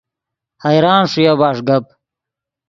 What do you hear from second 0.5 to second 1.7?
حیران ݰویا بݰ